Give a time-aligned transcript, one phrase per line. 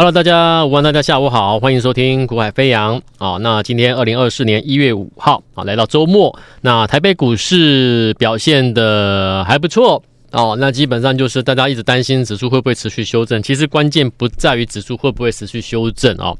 [0.00, 3.36] Hello，大家午安，大家下午好，欢迎收听股海飞扬啊。
[3.42, 10.56] 那今天二零二四年一月五号啊，来到周末，那台北股市表现的还不错哦。
[10.58, 16.34] 那基本上就是大家一直担心指数会不会持续修正，其实关键不在于指数会不会持续修正哦。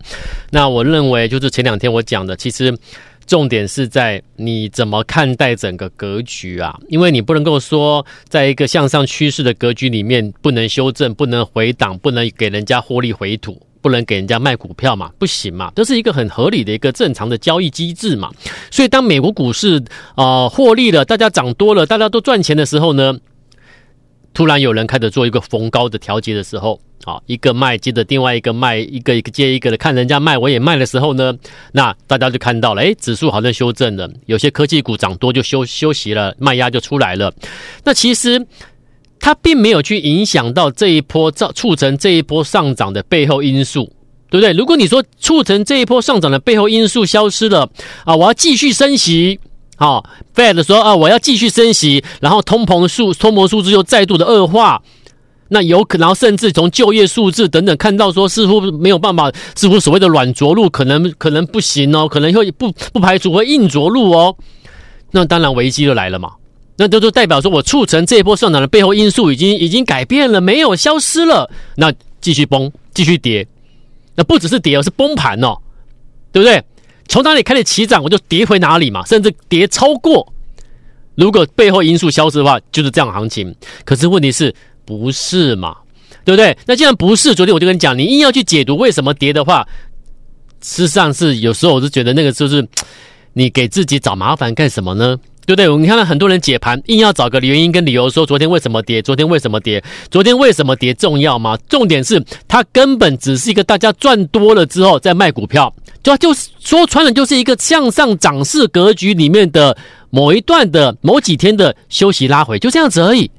[0.48, 2.74] 那我认为就是前两天我讲的，其实。
[3.30, 6.76] 重点是在你怎么看待整个格局啊？
[6.88, 18.32] 因为你不能够说，在一个向上趋势的格局里面，不能修正，不能回档，不能给人家获利回吐，不能给人家卖股票嘛，不行嘛，这是一个很合理的一个正常的交易机制嘛。
[18.68, 19.80] 所以，当美国股市
[20.16, 23.16] 啊获利了，大家涨多了，大家都赚钱的时候呢，
[24.32, 26.80] 突然有人开始做一个逢高的调节的时候。
[27.06, 31.34] 啊，一个卖接着另外一个卖，一个一个接一个的看人家卖，我也卖的时候呢，
[31.72, 37.32] 那大家就看到了，诶，指数好像修正了，有些科技股涨多就休休息了，卖压就出来了。
[37.84, 38.46] 那其实
[39.18, 43.90] 它并没有去影响到这一波造促成这一波上涨的背后因素，
[44.28, 44.52] 对不对？
[44.52, 47.66] 如果你说促成这一波上涨的背后因素消失了
[48.04, 49.40] 啊，我要继续升息，
[49.80, 54.82] 好，Fed 说啊，我要继续升息，然后通膨数通膨数字又再度的恶化。
[55.48, 64.36] 那有可能，然后甚至从就业数字等等看到说，似乎没有办法，似乎所谓的软着陆可能可能不行哦，可能会不不排除会硬着陆哦。
[65.12, 66.32] 那当然危机就来了嘛。
[66.76, 71.50] 那都就代表说我促成这一波上涨的背后因素已经已经改变了，没有消失了。
[71.76, 73.48] 那继续崩，继续跌，
[74.14, 75.56] 那不只是跌，而是崩盘哦，
[76.32, 76.62] 对不对？
[77.10, 80.32] 从哪里开始起涨，我就跌回哪里嘛，甚至跌超过。
[81.14, 83.54] 如果背后因素消失的话，就是这样行情。
[83.84, 84.54] 可是问题是。
[84.86, 85.76] 不是嘛？
[86.24, 86.56] 对不对？
[86.66, 89.64] 那既然不是，昨天我就跟你讲，你硬要去解读为什么跌的话，
[90.60, 92.66] 事实上是有时候我是觉得那个就是
[93.34, 95.16] 你给自己找麻烦干什么呢？
[95.54, 95.82] 对不对？
[95.82, 101.58] 你看到很多人解盘，硬要找个原因跟理由说昨天为什么跌，昨天为什么跌，昨天为什么跌重要吗？
[101.68, 109.76] 重点是它根本只是一个大家赚多了之后再卖股票，就就是说穿了就是一个向上涨势格局里面的
[110.10, 113.30] 某一段的某几天的休息拉回，就这样子而已。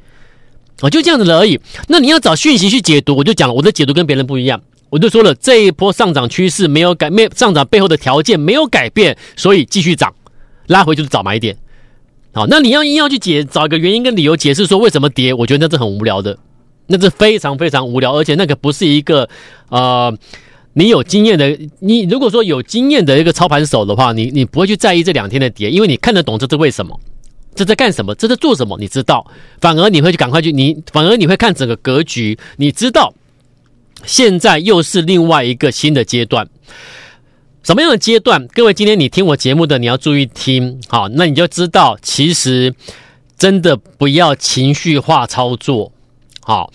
[0.82, 1.60] 我，就这样子了而已。
[1.88, 4.60] 那你要找讯息去解读，我就讲了，我的解读跟别人不一样。
[4.90, 10.12] 我就说了，这一波上涨趋势没有改，没上涨背后的条件没有改变，所以继续涨，
[10.68, 11.56] 拉回就是找买点。
[12.34, 16.38] 好，那你要硬要去解，找一个原因跟理由解释说为什么跌，我觉得那是很无聊的，
[16.88, 19.28] 那是非常非常无聊，而且那个不是一个
[19.70, 20.18] 呃，
[20.74, 27.00] 你有经验的，你如果说有经验的一个操盘手的话，你你不会去在意这两天的跌，因为你看得懂这是为什么。
[27.54, 28.16] 这在干什么？
[28.16, 28.78] 这在做什么？
[28.80, 33.14] 你知道，反而你会去赶快去，你反而你会看整个格局，你知道，
[34.06, 36.48] 现在又是另外一个新的阶段。
[37.64, 38.48] 什么样的阶段？
[38.48, 42.74] 各位，今天你听我节目的，你要注意听，好，那你就知道，其实
[43.38, 45.92] 真的不要情绪化操作，
[46.42, 46.72] 好。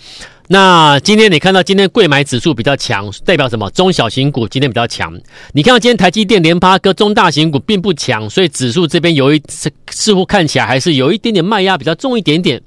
[0.49, 3.69] 那今天你看到今天柜买指数比较强，代表什么？
[3.71, 5.13] 中小型股今天比较强。
[5.51, 9.43] 你看到今天台积电、联发科中大型股并不强，所以指数这边有一
[9.89, 12.61] 似乎看起来还是有一点点卖压比较重一点点。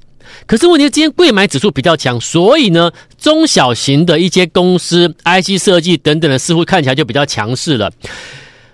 [0.46, 7.90] 可是问题是今天柜买指数比较强，所以呢，中小型的一些公司、IC 设计等等的似乎看起来就比较强势了。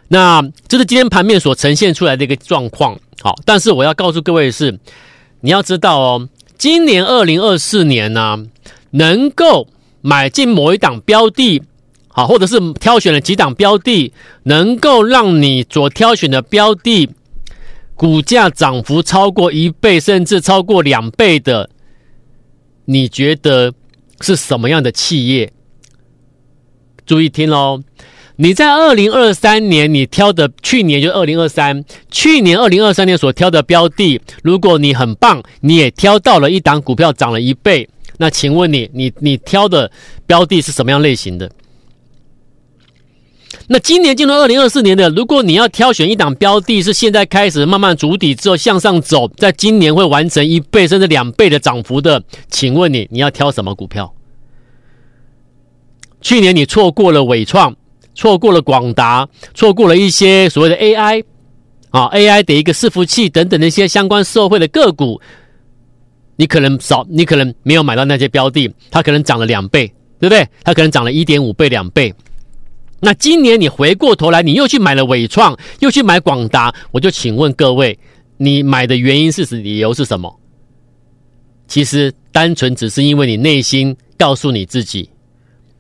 [0.09, 2.99] 那这是今天盘面所呈现出来的一个状况。
[3.21, 4.79] 好，但是我要告诉各位的是，
[5.41, 8.39] 你要知道哦，今年二零二四年呢、
[8.91, 9.67] 能够
[10.01, 11.61] 买进某一档标的，
[12.09, 14.13] 好，或者是挑选了几档标的，
[14.45, 17.09] 能够让你所挑选的标的
[17.97, 21.71] 股价涨幅超过一倍，甚至超过两倍的，
[22.85, 23.73] 你觉得
[24.21, 25.51] 是什么样的企业？
[27.07, 27.83] 注意听喽！
[28.37, 37.89] 你在二零二三年你挑的，去年就二零二三，去年二零二三年所挑的标的，如果你很棒，你也挑到了一档股票涨了一倍。
[38.19, 39.91] 那请问你，你你挑的
[40.27, 41.51] 标的是什么样类型的？
[43.69, 54.13] 那今年进入二零二四年的，如果你要挑选一档标的，是现在开始慢慢筑底之后向上走，在今年会完成一倍甚至两倍的涨幅的，请问你，你要挑什么股票？
[56.21, 57.75] 去年你错过了伟创，
[58.15, 61.25] 错过了广达，错过了一些所谓的 AI
[61.91, 65.21] 啊 AI 的一个伺服器等等的一些相关社会的个股。
[66.37, 69.89] 你可能少，你可能没有买到那些标的，它可能涨了两倍，
[70.21, 70.47] 对不对？
[70.63, 72.15] 它可能涨了一点五倍、两倍。
[73.01, 77.99] 那今年你回过头来，你又去买了纬创，又去买广达，我就请问各位，
[78.39, 79.57] 你买的原因是什？
[79.63, 80.41] 理由是什么？
[81.69, 85.11] 其实单纯只是因为你内心告诉你自己，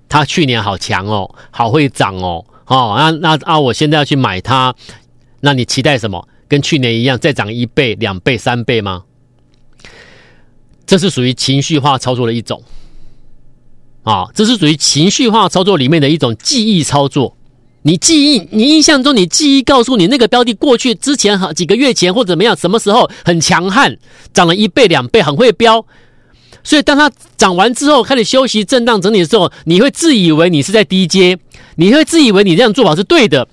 [0.08, 4.74] 它去年好强哦，好会涨哦，哦，那那啊，我现在要去买它，
[5.40, 6.28] 那你期待什么？
[6.48, 9.04] 跟去年一样再涨一倍、两倍、三倍吗？
[10.86, 12.62] 这是属于情绪化操作的一种，
[14.06, 17.36] 啊，这是属于情绪化操作里面的一种记忆操作。
[17.82, 23.98] 你记忆，你印象中，你记忆告诉你那个标的过去之前好几个月前或怎么样，什么时候很强悍，
[24.32, 25.84] 涨了一倍两倍，很会飙。
[26.62, 31.36] 所以当它涨完之后，开始休息、震荡整理的时候，你会自以为你是在低阶，
[31.74, 33.48] 你会自以为你这样做法是对的。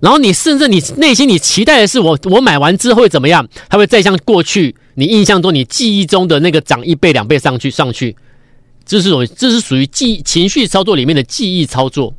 [0.00, 3.48] 然后你甚至你内心你期待的是我我买完之后会怎么样？
[3.70, 8.14] 它会再像过去你印象中你记忆中的那个涨一倍两倍上去上去。
[8.84, 12.14] 这是属这是属于记情绪操作里面的记忆操作。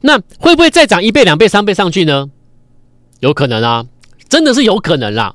[0.00, 2.30] 那会不会再涨一倍、两倍、三倍上去呢？
[3.20, 3.84] 有可能啊，
[4.28, 5.34] 真的是有可能啦。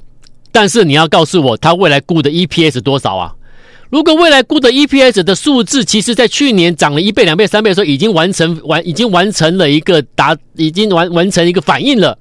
[0.52, 3.36] 但是你要告诉我，它未来估的 EPS 多少啊？
[3.90, 12.18] 如果未来估的 EPS 的数字，其实在去年涨了一倍、两倍、三倍的时候，已经完成完，已经完成了一个达，已经完完成一个反应了。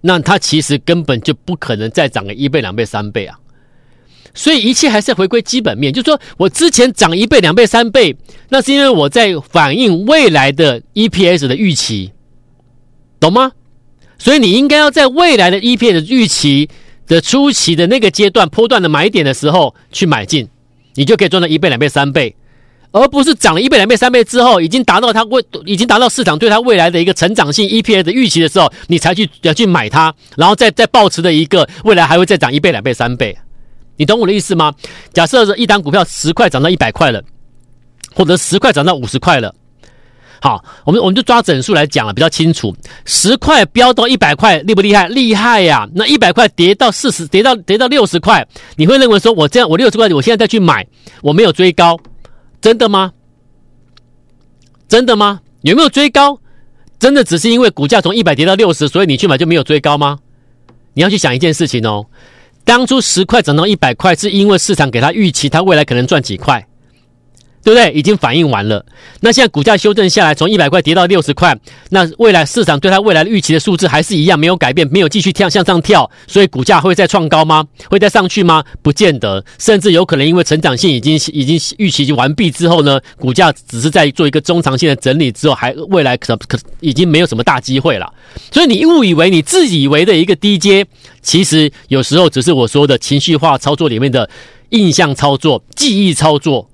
[0.00, 3.38] 那它其实根本就不可能再涨个一倍、两倍、三倍啊。
[4.34, 8.16] 所以一切还是要回归基本面，就是说我之前涨一倍、两倍、三倍，
[8.48, 12.12] 那是因为我在反映未来的 EPS 的预期，
[13.20, 13.52] 懂吗？
[14.18, 16.68] 所以你应该要在未来的 EPS 预期
[17.06, 20.48] 的初期的那个阶段、波段的买点的时候去买进，
[20.94, 22.34] 你就可以赚到一倍、两倍、三倍，
[22.92, 33.36] 而不是涨了一倍、两倍、三倍之后，已经达到它未已经达到市场对它未来的一个成长性 EPS 的预期的时候，你才去要去买它，然后再再保持的一个未来还会再涨一倍、两倍、三倍。
[33.96, 34.72] 你懂我的意思吗？
[35.12, 37.22] 假设是一档股票十块涨到一百块了，
[38.14, 39.54] 或者十块涨到五十块了。
[40.40, 42.74] 好，我们我们就抓整数来讲了，比较清楚。
[43.04, 45.06] 十块飙到一百块，厉不厉害？
[45.06, 45.88] 厉害呀！
[45.94, 48.44] 那一百块跌到四十，跌到跌到六十块，
[48.74, 50.84] 你会认为说我这样，我六十块，我现在再去买，
[51.22, 51.96] 我没有追高，
[52.60, 53.12] 真的吗？
[54.88, 55.40] 真的吗？
[55.60, 56.40] 有没有追高？
[56.98, 60.18] 真的只是因为股价从一百跌到六十，所以你去买就没有追高吗？
[60.94, 62.04] 你要去想一件事情哦。
[62.64, 66.66] 当初十块涨到一百块，是因为市场给他预期，他未来可能赚几块，
[67.64, 67.92] 对不对？
[67.92, 68.84] 已经反映完了。
[69.20, 71.56] 那现在股价修正下来，从一百块跌到六十块，
[71.90, 77.64] 那未来市场对它未来的预期的数字还是一样，没有改变，没有继续跳向上跳，所以股价会再创高吗？
[77.88, 78.64] 会再上去吗？
[78.82, 88.12] 不见得，甚至有可能因为成长性已经已经预期完毕之后呢，股价只是在做一个中长线的整理之后，还未来可可已经没有什么大机会了。
[88.50, 90.84] 所以你误以为你自以为的一个低阶。
[91.22, 94.28] 其实有时候只是我说的情绪化操作里面的
[94.70, 96.68] 印象操作、记忆操作。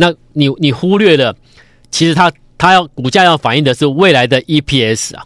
[0.00, 1.36] 那你你忽略了，
[1.90, 5.24] 其实它它要股价要反映的是未来的 EPS 啊。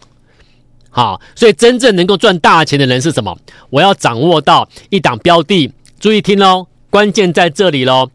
[0.91, 3.37] 好，所以真正能够赚大钱的人是什么？
[3.71, 8.11] 我要掌握到一档标的，注意听喽，关键在这里喽。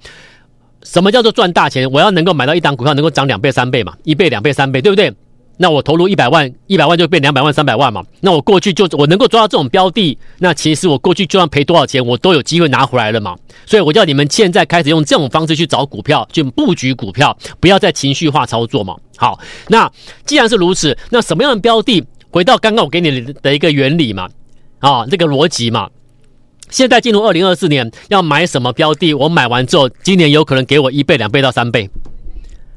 [0.83, 1.89] 什么叫做赚大钱？
[1.91, 5.13] 我要能够买到一档股票能够涨两倍、三倍嘛，一倍、两倍、三倍，对不对？
[5.61, 8.01] 那我投入一百万，一百万就变两百万、三百万嘛。
[8.21, 13.35] 那我过去就我能够抓到这种标的，那其实我过去就算赔多少钱，我都有机会拿回来了嘛。
[13.65, 18.95] 所以我叫你们现在开始用这种方式去找股票，去布局股票，不要再情绪化操作嘛。
[19.17, 19.91] 好，那
[20.25, 22.01] 既然是如此，那什么样的标的？
[22.29, 24.29] 回到刚刚我给你的一个原理嘛，
[24.79, 25.89] 啊，这个逻辑嘛。
[26.69, 29.13] 现在进入二零二四年，要买什么标的？
[29.13, 31.89] 我买完之后，今年有可能给我一倍、两倍到三倍，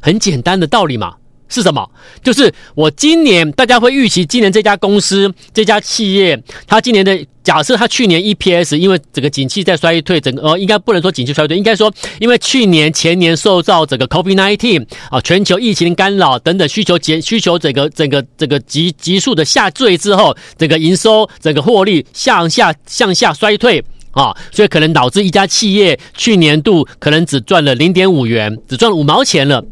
[0.01, 1.15] 很简单的道理嘛。
[1.53, 1.87] 是什么？
[2.25, 29.65] 就是我今年大家会预期，今年这家公司、这家企业，它今年的假设，它去年 EPS 因为整个景气在衰退，整个呃应该不能说景气衰退，应该说因为去年前年受到整个 COVID-19 啊全球疫情干扰等等需求减需求整个整个整个急急速的下坠之后，整个营收整个获利向下向下衰退啊，所以可能导致一家企业去年度可能只赚了零点五元，只赚五毛钱了。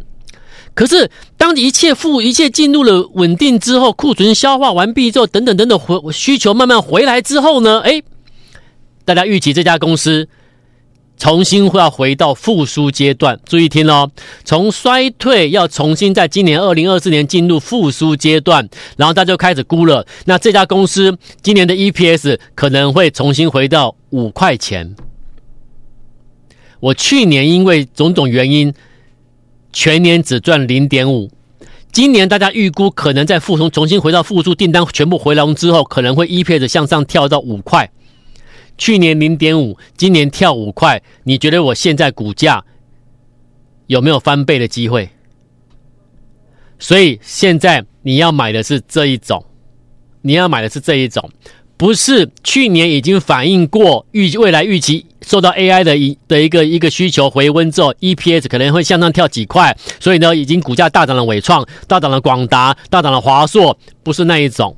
[0.80, 7.80] 可是，当一切复一切进入了稳定之后，库存消化完毕之后，等等等等回需求慢慢回来之后呢？
[7.80, 8.00] 哎，
[9.04, 10.26] 大家预期这家公司
[11.18, 13.38] 重新会要回到复苏阶段。
[13.44, 14.10] 注意听哦，
[14.42, 20.06] 从衰退要重新在今年二零二四年进入复苏阶段，然后大家就开始估了。
[20.24, 24.96] 那这家公司今年的 EPS 可能会重新回到五块钱。
[26.80, 28.72] 我去年因为种种原因。
[29.72, 31.30] 全年只赚零点五，
[31.92, 37.90] 今年大家预估可能在复重重新回到复苏订单全部回笼之后，可能会 EPS 向上跳到五块。
[38.78, 42.64] 去年零点五，今年跳五块，你觉得我现在股价
[43.86, 45.10] 有没有翻倍的机会？
[46.78, 49.44] 所以现在你要买的是这一种，
[50.22, 51.30] 你要买的是这一种。
[51.76, 64.74] 不是去年已经反映过预未来预期受到 AI 的一的一个一个需求回温之后，EPS 可能会向上跳几块，所以呢，已经股价大涨了伟创，大涨了广达，大涨了华硕，不是那一种，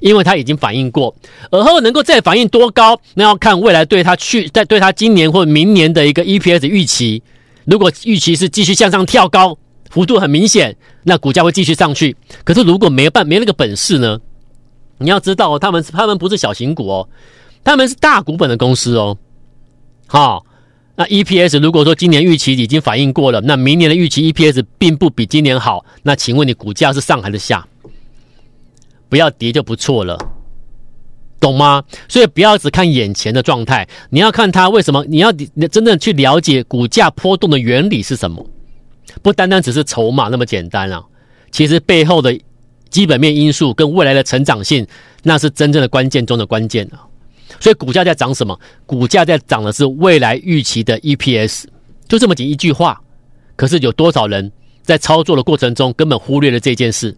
[0.00, 1.14] 因为它已经反映过，
[1.50, 7.22] 而后能够再反映多高，那要看未来对它去在对它今年或明年的一个 EPS 预期
[7.64, 9.56] 如果预期是继续向上跳高，
[9.90, 12.16] 幅度很明显，那股价会继续上去。
[12.44, 14.18] 可是如果没办没那个本事呢？
[14.98, 17.08] 你要知道，哦他们他们不是小型股哦，
[17.64, 19.18] 他们是大股本的公司哦。
[20.14, 20.46] 好，
[20.94, 27.66] 那 EPS 如果说今年预期已经反映过了，那明年的预期 EPS 并不比今年好，那请问你股价是上还是下？
[29.08, 30.16] 不要跌就不错了。
[31.40, 31.82] 懂吗？
[32.08, 35.04] 所以不要只看眼前的状态，你要看它为什么？
[35.08, 38.48] 你要你真正去了解股价波动的原理是什么？
[39.20, 41.02] 不单单只是筹码那么简单啊！
[41.50, 42.38] 其实背后的
[42.88, 44.86] 基本面因素跟未来的成长性，
[45.24, 47.02] 那是真正的关键中的关键啊！
[47.60, 48.58] 所以股价在涨什么？
[48.86, 51.64] 股价在涨的是未来预期的 EPS，
[52.08, 53.00] 就这么几一句话。
[53.56, 54.50] 可是有多少人
[54.82, 57.16] 在操作的过程中根本忽略了这件事？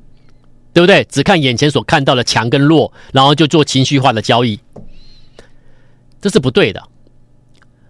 [0.73, 1.03] 对不对？
[1.05, 4.61] 只看眼前所看到的强跟弱，然后就做情绪化的交易，
[6.21, 6.83] 这是不对的。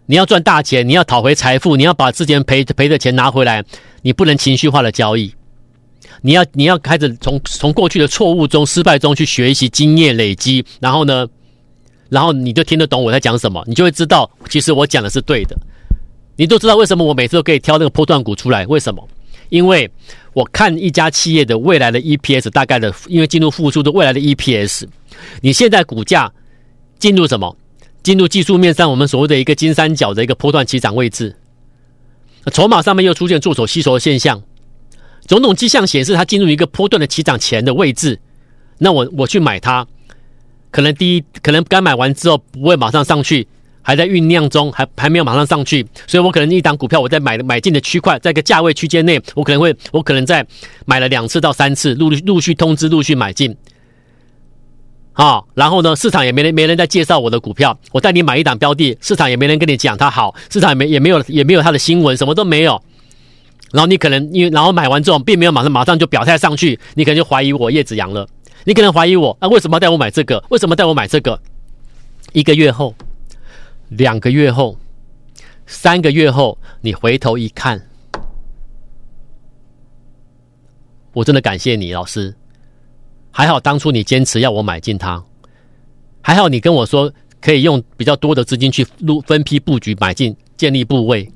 [0.07, 3.65] 你要赚大钱，你要讨回财富，你要把之前赔赔的钱拿回来，
[4.03, 5.35] 你不能情绪化的交易。
[6.23, 11.27] 你要你要开始从从过去的错误中、失败中去学习经验累积，然后呢，
[12.09, 15.57] 然后你就听得懂我在讲什么，你就会知道，其实我讲的是对的。
[16.37, 18.67] 你都知道为什么我每次都可以挑那个波段股出来？
[18.67, 19.09] 为什么？
[19.49, 19.91] 因为
[20.33, 24.87] 我看一家企业的未来的 EPS 大概的，因为进入复苏的未来的 EPS，
[25.41, 26.33] 你现在股价
[26.99, 27.57] 进入什么？
[28.03, 31.35] 进入技术面上我们所谓的一个金三角的一个波段起涨位置，
[32.53, 34.41] 筹码上面又出现做手吸筹的现象，
[35.27, 38.21] 种种迹象显示它进入一个波段的起涨前的位置，
[38.79, 39.85] 那我我去买它，
[40.71, 43.47] 可能第一可能刚买完之后不会马上上去。
[43.89, 50.45] 还在酝酿中，还还没有马上上去，所以我可能一档股票，我在买买进的区块，在一个价位区间内，我可能会，我可能在
[50.87, 53.57] 买了两次到三次，陆陆续通知，陆续买进，
[55.13, 62.83] 啊，然后呢，市场也没人没人在介绍我的股票，我带你买一档标的，市场也没人跟你讲它好，市场也没也没有也没有它的新闻，什么都没有，
[63.71, 68.27] 然后你可能因为然后买完之后，并没有马上马上就表态上去，你可能就怀疑我叶子阳了，
[68.67, 70.43] 你可能怀疑我啊，为什么要带我买这个？
[70.51, 71.41] 为什么带我买这个？
[72.33, 72.95] 一个月后。
[73.91, 74.77] 两个月后，
[75.65, 77.81] 三个月后，你回头一看，
[81.13, 82.35] 我真的感谢你，老师。
[83.31, 85.23] 还好当初你坚持要我买进它，
[86.21, 91.31] 还好你跟我说可以用比较多的资金去分分批布局买进，建立部位。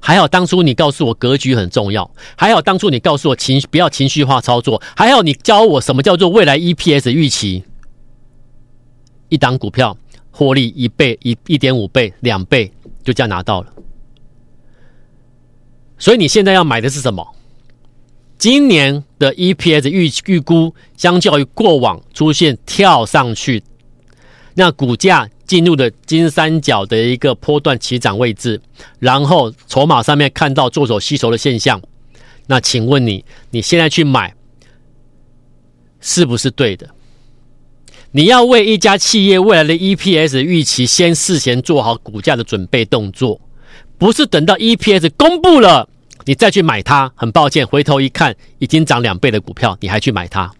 [0.00, 7.64] 还好当初你告诉我格局很重要，还好当初你告诉我情不要情绪化操作，还好你教我什么叫做未来 EPS 预期，
[9.28, 9.96] 一档股票。
[10.32, 13.72] 获利一倍、一一点五倍、两倍，就这样拿到了。
[15.98, 17.26] 所以你现在要买的是什么？
[18.38, 23.62] 今年的 EPS 预预估，相较于过往出现跳上去，
[24.54, 28.60] 那股价进入的金三角的一个波段起涨位置，
[29.00, 31.82] 然后筹码上面看到做手吸筹的现象，
[32.46, 34.32] 那请问你，你现在去买，
[36.00, 36.88] 是不是对的？
[38.12, 43.40] 你要为一家企业未来的 EPS 预期先事先做好股价的准备动作，
[43.98, 45.88] 不是等到 EPS 公布了
[46.26, 47.12] 你再去买它。
[47.16, 50.52] 很抱歉，回头一看已经涨两倍的股票，你还去买它？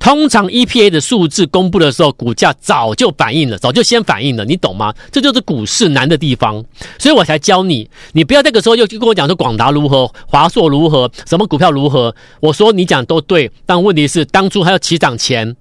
[0.00, 4.92] 通常 EPA 的数字公布的时候，股价早就反应了，早就先反应了，你懂吗？
[5.12, 6.64] 这就是股市难的地方，
[6.98, 12.12] 所以我才教你，你不要这个时候又跟我讲说广达如何、华硕如何、什么股票如何。
[12.40, 15.54] 我说你讲都对，但问题是当初还要起涨前。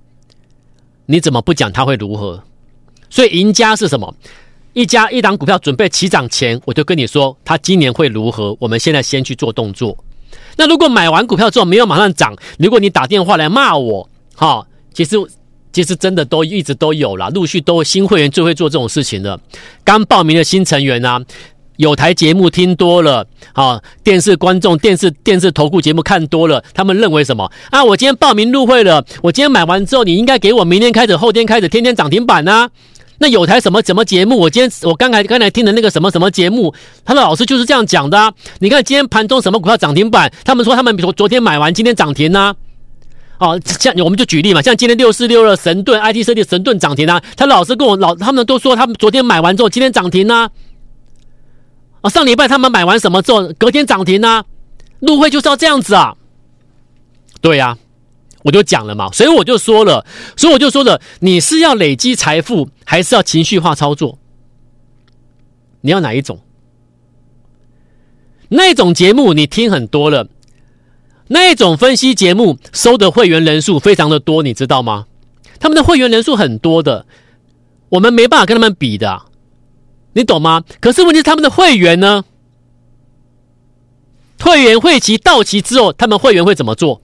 [1.06, 2.42] 你怎么不讲它会如何？
[3.10, 4.16] 所以赢家是什么？
[4.72, 8.56] 一家一档股票准备起涨前，我就跟你说它今年会如何。
[8.60, 9.98] 我们现在先去做动作。
[10.56, 14.08] 那如果买完股票之后没有马上涨，如果你打电话来骂我，
[14.40, 15.18] 好，其实
[15.74, 19.38] 其实真的都一直都有啦，陆续都新会员最会做这种事情的。
[19.84, 21.22] 刚报名的新成员啊。
[21.76, 27.82] 有台节目听多了，啊，电视观众、电视电视投顾节目看多了，他们认为什么啊？
[27.82, 32.70] 我今天报名入会了，我今天买完之后，你应该给我明天开始、后天开始，天天涨停板啊。
[33.20, 34.38] 那有台什么什么节目？
[34.38, 36.74] 我今天我刚才刚才听的那个什么什么节目，
[37.06, 38.34] 他的老师就是这样讲的啊。
[38.60, 40.30] 你看今天盘中什么股票涨停板？
[40.44, 42.54] 他们说他们比如说昨天买完，今天涨停啊。
[43.40, 47.24] 哦，像我们就举例嘛，像今天六四六二神盾 IT 设计神盾涨停啊。
[47.36, 50.50] 他老是跟我老他们都说他们昨天买完之后，今天涨停啊。
[52.02, 54.46] 啊，上礼拜他们买完什么之后，隔天涨停啊？
[55.00, 56.16] 入会就是要这样子啊？
[57.42, 57.78] 对呀、
[58.44, 60.06] 我就讲了嘛，所以我就说了，
[60.36, 64.20] 所以我就说了，你是要累积财富，还是要情绪化操作？
[65.82, 66.42] 你要哪一种？
[68.50, 70.28] 那种节目你听很多了，
[71.30, 75.06] 那种分析节目收的会员人数非常的多，你知道吗？
[75.60, 77.06] 他们的会员人数很多的，
[77.90, 79.24] 我们没办法跟他们比的。
[80.14, 80.64] 你懂吗？
[80.80, 82.26] 可是问题是他们的会员呢？
[84.42, 87.02] 会员会期到期之后，他们会员会怎么做？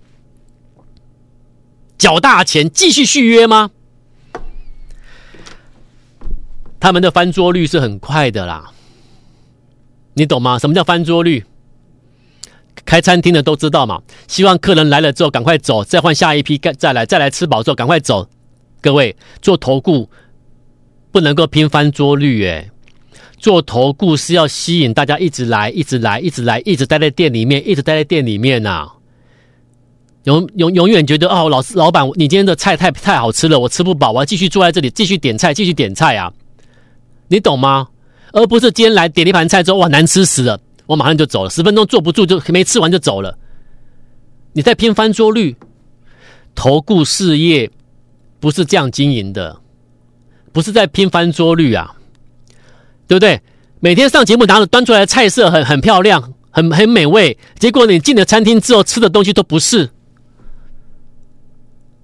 [1.98, 3.72] 缴大钱继续续约吗？
[6.80, 8.72] 他们的翻桌率是很快的啦，
[10.14, 10.58] 你懂吗？
[10.58, 11.46] 什么叫翻桌率？
[12.86, 18.30] 开餐厅的都知道嘛，希望客人来了之后赶快走，再换下一批，再再来再来吃饱之后赶快走。
[18.82, 20.08] 各位做投顾
[21.12, 22.70] 不能够拼翻桌率诶，
[23.40, 28.88] 做投顾是要吸引大家一直来，一直来，一直来，一直待在店里面，一直待在店里面呐、
[30.26, 36.32] 永永永远觉得哦，老师老板，你今天的菜太太好吃了，我吃不饱，我要继续坐在这里继续点菜，继续点菜啊，
[37.30, 37.88] 你懂吗？
[38.32, 40.60] 而不是今天来点一盘菜之后哇难吃死了。
[40.88, 43.38] 我马上就走了，十分钟坐不住，就没吃完就走了。
[44.54, 45.56] 你在拼翻桌率，
[46.54, 47.70] 投顾事业
[48.40, 49.60] 不是这样经营的，
[50.52, 51.96] 不是在拼翻桌率啊，
[53.08, 53.42] 对不对？
[53.80, 59.90] 每天上节目拿着端出来的菜色很很漂亮，很很美味，结果你进了餐厅之后吃的东西都不是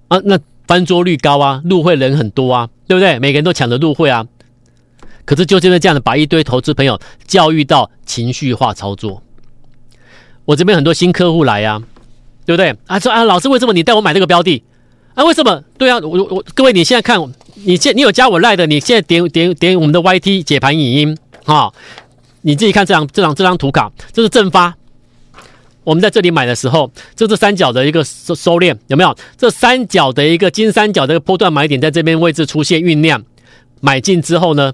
[0.08, 3.18] 啊，那翻桌率高啊，入会人很多啊，对不对？
[3.18, 4.26] 每个人都抢着入会啊。
[5.24, 9.22] 可是就因为这样的，把一堆投资朋友教育到情绪化操作。
[10.44, 11.82] 我这边很多新客户来呀、啊，
[12.44, 12.76] 对不对？
[12.86, 14.64] 啊说啊，老师为什么你带我买这个标的？
[15.14, 15.62] 啊，为什么？
[15.78, 17.20] 对啊，我我各位，你现在看，
[17.54, 21.72] 你现你有加我赖的，你现在点点点我们的 YT 解盘影音啊，
[22.40, 24.74] 你自己看这张这张这张图卡，这是正发。
[25.84, 29.16] 我们在这里买的时候，这是三角的一个收收敛，有没有？
[29.36, 33.22] 这三角的一个金三角的一个波段买点在这边位置出现酝酿，
[33.80, 34.72] 买进之后呢？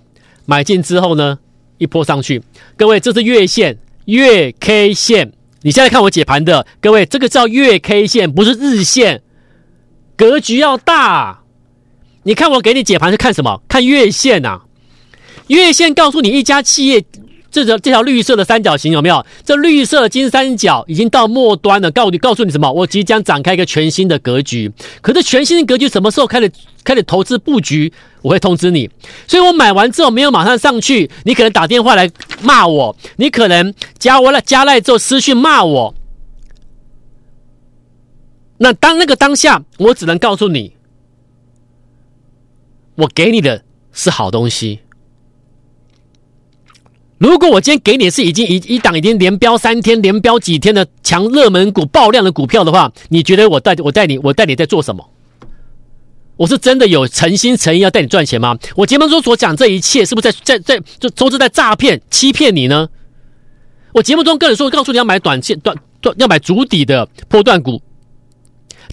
[0.51, 1.39] 买进之后呢，
[1.77, 2.43] 一波上去，
[2.75, 3.77] 各位，这是月线
[4.07, 5.31] 月 K 线。
[5.61, 9.21] 你现在看我解盘的，各位，这个叫月 K 线，不是日线，
[10.17, 11.43] 格局要大。
[12.23, 13.61] 你看我给你解盘是看什么？
[13.69, 14.65] 看月线呐、啊，
[15.49, 17.05] 月线告诉你一家企业。
[17.65, 19.25] 这条这条绿色的三角形有没有？
[19.45, 22.73] 这绿色金三角已经到末端了，告你告诉你什么？
[22.73, 24.73] 我即将展开一个全新的格局。
[25.01, 26.51] 可是全新的格局什么时候开始
[26.85, 27.93] 开始投资布局？
[28.23, 28.91] 我会通知你。
[29.27, 32.11] 所以我买完之后没有马上上去，你可能打电话来
[32.43, 35.95] 骂我，你可能加我了加赖之后私讯骂我。
[38.59, 40.73] 那当那个当下，我只能告诉你，
[42.97, 44.81] 我给你的是好东西。
[47.19, 55.11] 如果我今天给你是已经一一档已经连飙三天、连飙几天的强热门股、爆量的股票的话，你觉得我带我带你我带你在做什么？
[56.37, 58.57] 我是真的有诚心诚意要带你赚钱吗？
[58.77, 62.89] 我节目中所讲这一切，是不是在在在就都是在诈骗、欺骗你呢？
[63.93, 67.83] 我节目中跟你说，告诉你要买短线、短短要买足底的波段股，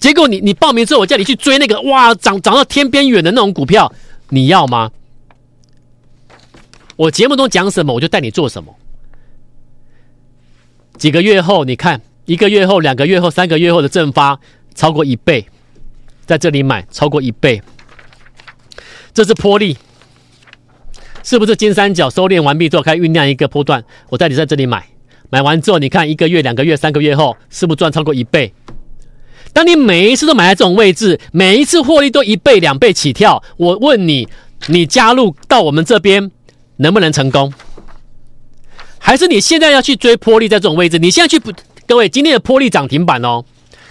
[0.00, 3.92] 结果你你报名之后，我叫你去追那个哇涨涨到天边远的那种股票，
[4.30, 4.90] 你要吗？
[6.96, 8.74] 我节目中讲什么，我就带你做什么。
[10.96, 14.40] 几个月后，你看一个月后、两个月后、三个月后的正发
[14.74, 15.46] 超过一倍，
[16.24, 17.60] 在这里买超过一倍，
[19.12, 19.76] 这是波利，
[21.22, 23.84] 是不是金三角收敛完毕之后开酝酿一个波段？
[24.08, 24.86] 我带你在这里买，
[25.28, 28.54] 买完之后，你看一个月、两个月、三个月后，是不是赚超过一倍？
[29.52, 34.26] 当你每一次都买在这种位置，每一次获利都一倍、两倍起跳，我问你，
[34.68, 36.30] 你加入到我们这边？
[36.76, 37.52] 能不能成功？
[38.98, 40.98] 还是你现在要去追波丽在这种位置？
[40.98, 41.52] 你现在去不？
[41.86, 43.44] 各位，今天的波丽涨停板哦。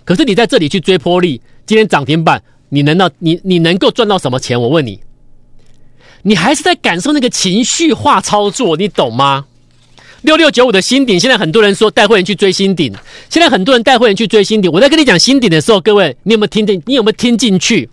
[0.03, 4.61] 可是你在这里去追波丽，今天涨停板，你能到你你能够赚到什么钱？
[4.61, 4.99] 我问你，
[6.23, 9.45] 你还是在感受那个情绪化操作，你懂吗？
[10.21, 12.93] 六六九五的新顶，现在很多人说带会员去追新顶，
[13.29, 14.69] 现在很多人带会员去追新顶。
[14.71, 16.81] 我在跟你讲新顶的时候，各位，你有没有听进？
[16.85, 17.89] 你有没有听进去？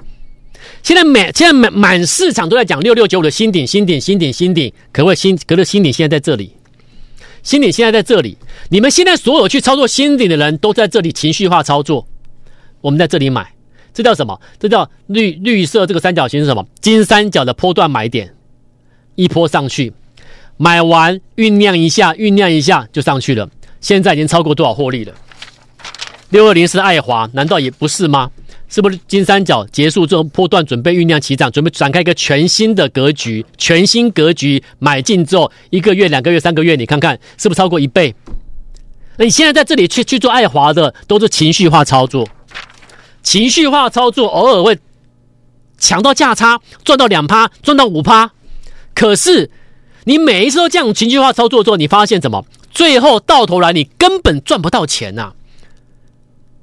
[0.82, 5.38] 现在每现在满满市场都在讲六六九五的新顶新顶新顶新顶，可不可以新？
[5.46, 6.52] 可是新顶现在在这里，
[7.42, 8.36] 新顶现在在这里。
[8.68, 12.06] 你们现在所有去操作新顶的人都在这里情绪化操作。
[12.80, 13.52] 我们在这里买，
[13.94, 14.40] 这叫什么？
[14.58, 16.66] 这叫绿绿色这个三角形是什么？
[16.80, 18.34] 金三角的波段买点，
[19.14, 19.92] 一波上去，
[20.56, 23.48] 买完酝酿一下，酝酿一下就上去了。
[23.80, 25.14] 现在已经超过多少获利了？
[26.30, 28.30] 六二零是爱华，难道也不是吗？
[28.72, 33.44] 是不是金三角结束之后，波段准备酝酿起涨，准备展开一个全新的格局？
[33.58, 38.14] 全新格局买进之后，一个月、两个月、三个月，你看看是不是超过一倍？
[39.18, 42.26] 那你现在在这里去去做爱华的，都是情绪化操作。
[43.22, 44.78] 情绪化操作偶尔会
[45.76, 48.32] 抢到价差，赚到两趴，赚到五趴。
[48.94, 49.50] 可是
[50.04, 52.42] 你每一次都这样情绪化操作之后，你发现什么？
[52.70, 55.34] 最后到头来你根本赚不到钱呐、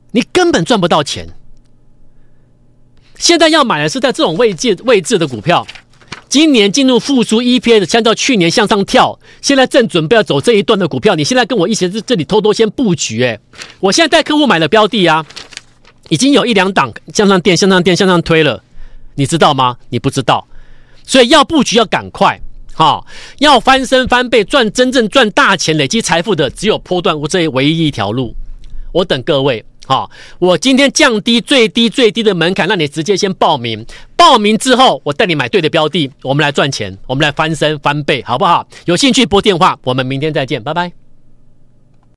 [0.09, 1.29] 你根本赚不到钱。
[3.19, 5.67] 现在要买的是在这种位置位置的股票，
[6.29, 13.37] 今年进入复苏，EPS 相较去年向上跳，现在正准备要走这一段的股票，你现在跟我一起在这里偷偷先布局，诶，
[13.81, 15.25] 我现在带客户买的标的啊，
[16.07, 18.63] 已经有一两档向上垫、向上垫、向上推了，
[19.15, 19.75] 你知道吗？
[19.89, 20.47] 你不知道，
[21.05, 22.39] 所以要布局要赶快，
[22.73, 23.05] 哈，
[23.39, 28.33] 要翻身翻倍赚真正赚大钱、累积财富的，只有波段这唯一一条路，
[28.93, 29.65] 我等各位。
[29.89, 33.83] 好，我今天降低最低最低的门槛，让你直接先报名。
[34.15, 38.67] 报名之后，我带你买对的标的，我们来赚钱，我们来翻身翻倍，好不好？
[38.85, 41.08] 有兴趣拨电话，我们明天再见，拜拜。